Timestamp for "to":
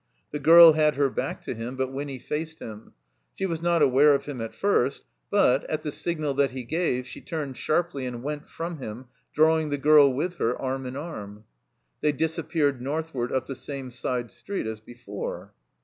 1.43-1.53